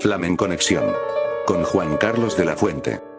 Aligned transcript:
Flamenconexión. 0.00 0.94
Con 1.46 1.62
Juan 1.62 1.98
Carlos 1.98 2.34
de 2.34 2.46
la 2.46 2.56
Fuente. 2.56 3.09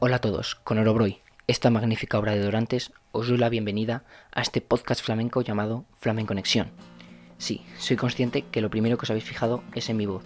Hola 0.00 0.16
a 0.16 0.20
todos, 0.20 0.54
con 0.54 0.78
Orobroy, 0.78 1.18
esta 1.48 1.70
magnífica 1.70 2.20
obra 2.20 2.30
de 2.30 2.40
Dorantes, 2.40 2.92
os 3.10 3.26
doy 3.26 3.36
la 3.36 3.48
bienvenida 3.48 4.04
a 4.30 4.42
este 4.42 4.60
podcast 4.60 5.02
flamenco 5.04 5.40
llamado 5.40 5.86
Flamenconexión. 5.98 6.70
Sí, 7.36 7.62
soy 7.78 7.96
consciente 7.96 8.42
que 8.42 8.60
lo 8.60 8.70
primero 8.70 8.96
que 8.96 9.02
os 9.02 9.10
habéis 9.10 9.24
fijado 9.24 9.64
es 9.74 9.88
en 9.88 9.96
mi 9.96 10.06
voz. 10.06 10.22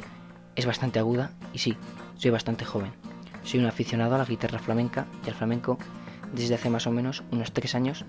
Es 0.57 0.67
bastante 0.67 0.99
aguda 0.99 1.31
y 1.55 1.59
sí, 1.61 1.79
soy 2.17 2.31
bastante 2.31 2.67
joven. 2.67 2.93
Soy 3.45 3.61
un 3.61 3.67
aficionado 3.67 4.15
a 4.15 4.19
la 4.19 4.27
guitarra 4.27 4.59
flamenca 4.59 5.07
y 5.25 5.31
al 5.31 5.37
flamenco 5.37 5.79
desde 6.35 6.57
hace 6.57 6.69
más 6.69 6.87
o 6.87 6.91
menos 6.91 7.23
unos 7.31 7.53
tres 7.53 7.75
años 7.75 8.05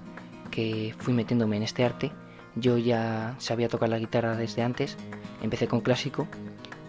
que 0.51 0.93
fui 0.99 1.13
metiéndome 1.13 1.55
en 1.55 1.63
este 1.63 1.85
arte. 1.85 2.11
Yo 2.57 2.77
ya 2.77 3.35
sabía 3.37 3.69
tocar 3.69 3.87
la 3.87 3.99
guitarra 3.99 4.35
desde 4.35 4.63
antes, 4.63 4.97
empecé 5.41 5.69
con 5.69 5.79
clásico 5.79 6.27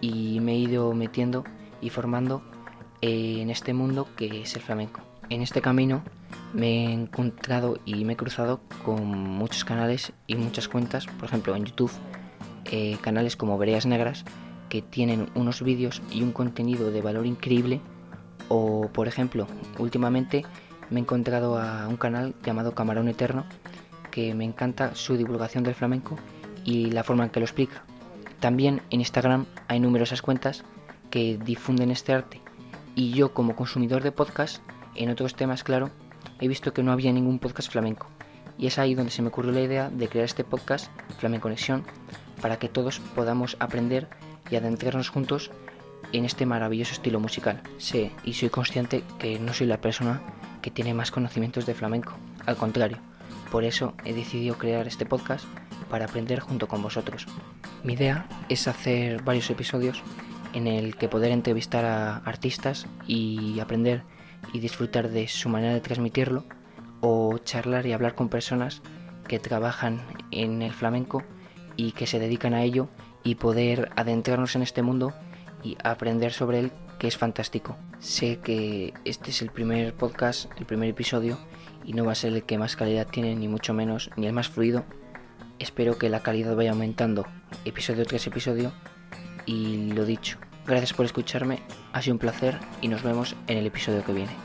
y 0.01 0.41
me 0.41 0.51
he 0.51 0.57
ido 0.57 0.91
metiendo 0.93 1.45
y 1.79 1.91
formando 1.91 2.43
en 3.05 3.49
este 3.49 3.73
mundo 3.73 4.07
que 4.15 4.41
es 4.41 4.55
el 4.55 4.61
flamenco. 4.61 5.01
En 5.29 5.41
este 5.41 5.61
camino 5.61 6.03
me 6.53 6.85
he 6.87 6.93
encontrado 6.93 7.79
y 7.85 8.05
me 8.05 8.13
he 8.13 8.17
cruzado 8.17 8.61
con 8.83 9.05
muchos 9.05 9.65
canales 9.65 10.13
y 10.27 10.35
muchas 10.35 10.67
cuentas, 10.67 11.05
por 11.07 11.25
ejemplo 11.25 11.55
en 11.55 11.65
YouTube, 11.65 11.91
eh, 12.65 12.97
canales 13.01 13.35
como 13.35 13.57
Vereas 13.57 13.85
Negras, 13.85 14.23
que 14.69 14.81
tienen 14.81 15.29
unos 15.35 15.61
vídeos 15.61 16.01
y 16.11 16.21
un 16.21 16.31
contenido 16.31 16.91
de 16.91 17.01
valor 17.01 17.25
increíble, 17.25 17.81
o 18.49 18.89
por 18.91 19.07
ejemplo, 19.07 19.47
últimamente 19.77 20.45
me 20.89 20.99
he 20.99 21.03
encontrado 21.03 21.57
a 21.57 21.87
un 21.87 21.97
canal 21.97 22.35
llamado 22.43 22.73
Camarón 22.73 23.07
Eterno, 23.07 23.45
que 24.11 24.33
me 24.33 24.45
encanta 24.45 24.95
su 24.95 25.17
divulgación 25.17 25.63
del 25.63 25.75
flamenco 25.75 26.17
y 26.63 26.91
la 26.91 27.03
forma 27.03 27.25
en 27.25 27.29
que 27.31 27.39
lo 27.39 27.45
explica. 27.45 27.83
También 28.39 28.81
en 28.89 28.99
Instagram 28.99 29.45
hay 29.67 29.79
numerosas 29.79 30.21
cuentas 30.21 30.63
que 31.09 31.37
difunden 31.43 31.91
este 31.91 32.13
arte 32.13 32.44
y 32.95 33.11
yo 33.11 33.33
como 33.33 33.55
consumidor 33.55 34.01
de 34.01 34.11
podcast, 34.11 34.61
en 34.95 35.09
otros 35.09 35.35
temas 35.35 35.63
claro, 35.63 35.91
he 36.39 36.47
visto 36.47 36.73
que 36.73 36.81
no 36.81 36.91
había 36.91 37.11
ningún 37.11 37.39
podcast 37.39 37.71
flamenco. 37.71 38.07
Y 38.57 38.67
es 38.67 38.79
ahí 38.79 38.95
donde 38.95 39.11
se 39.11 39.21
me 39.21 39.27
ocurrió 39.27 39.51
la 39.51 39.61
idea 39.61 39.89
de 39.89 40.07
crear 40.07 40.25
este 40.25 40.45
podcast, 40.45 40.89
Flamenconexión, 41.19 41.83
para 42.41 42.57
que 42.57 42.69
todos 42.69 42.99
podamos 43.13 43.57
aprender 43.59 44.07
y 44.49 44.55
adentrarnos 44.55 45.09
juntos 45.09 45.51
en 46.13 46.23
este 46.23 46.45
maravilloso 46.45 46.93
estilo 46.93 47.19
musical. 47.19 47.61
Sé 47.77 48.11
y 48.23 48.33
soy 48.33 48.49
consciente 48.49 49.03
que 49.19 49.39
no 49.39 49.53
soy 49.53 49.67
la 49.67 49.81
persona 49.81 50.21
que 50.61 50.71
tiene 50.71 50.93
más 50.93 51.11
conocimientos 51.11 51.65
de 51.65 51.73
flamenco, 51.73 52.13
al 52.45 52.55
contrario. 52.55 52.97
Por 53.51 53.65
eso 53.65 53.93
he 54.05 54.13
decidido 54.13 54.57
crear 54.57 54.87
este 54.87 55.05
podcast 55.05 55.45
para 55.89 56.05
aprender 56.05 56.39
junto 56.39 56.67
con 56.67 56.81
vosotros. 56.81 57.27
Mi 57.83 57.93
idea 57.93 58.27
es 58.49 58.67
hacer 58.67 59.21
varios 59.23 59.49
episodios 59.49 60.01
en 60.55 60.67
el 60.67 60.95
que 60.95 61.09
poder 61.09 61.31
entrevistar 61.31 61.85
a 61.85 62.17
artistas 62.17 62.87
y 63.05 63.59
aprender 63.59 64.03
y 64.53 64.59
disfrutar 64.59 65.09
de 65.09 65.27
su 65.27 65.49
manera 65.49 65.73
de 65.73 65.81
transmitirlo 65.81 66.45
o 67.01 67.37
charlar 67.39 67.85
y 67.85 67.91
hablar 67.93 68.15
con 68.15 68.29
personas 68.29 68.81
que 69.27 69.37
trabajan 69.37 70.01
en 70.31 70.61
el 70.61 70.71
flamenco 70.71 71.23
y 71.75 71.91
que 71.91 72.07
se 72.07 72.19
dedican 72.19 72.53
a 72.53 72.63
ello 72.63 72.87
y 73.23 73.35
poder 73.35 73.91
adentrarnos 73.97 74.55
en 74.55 74.61
este 74.61 74.81
mundo 74.81 75.13
y 75.61 75.77
aprender 75.83 76.31
sobre 76.31 76.59
él 76.59 76.71
que 76.99 77.07
es 77.07 77.17
fantástico. 77.17 77.75
Sé 77.99 78.39
que 78.39 78.93
este 79.03 79.31
es 79.31 79.41
el 79.41 79.51
primer 79.51 79.93
podcast, 79.93 80.49
el 80.57 80.65
primer 80.65 80.89
episodio 80.89 81.37
y 81.83 81.93
no 81.93 82.05
va 82.05 82.13
a 82.13 82.15
ser 82.15 82.31
el 82.31 82.43
que 82.43 82.57
más 82.57 82.77
calidad 82.77 83.07
tiene 83.07 83.35
ni 83.35 83.49
mucho 83.49 83.73
menos 83.73 84.09
ni 84.15 84.25
el 84.25 84.33
más 84.33 84.47
fluido. 84.47 84.85
Espero 85.59 85.97
que 85.97 86.09
la 86.09 86.21
calidad 86.21 86.55
vaya 86.55 86.71
aumentando 86.71 87.25
episodio 87.65 88.05
tras 88.05 88.25
episodio 88.27 88.71
y 89.45 89.91
lo 89.91 90.05
dicho, 90.05 90.37
gracias 90.65 90.93
por 90.93 91.05
escucharme, 91.05 91.61
ha 91.93 92.01
sido 92.01 92.15
un 92.15 92.19
placer 92.19 92.59
y 92.81 92.87
nos 92.87 93.03
vemos 93.03 93.35
en 93.47 93.57
el 93.57 93.65
episodio 93.67 94.03
que 94.03 94.13
viene. 94.13 94.44